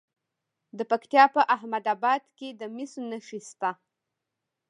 [0.77, 3.71] د پکتیا په احمد اباد کې د مسو نښې شته.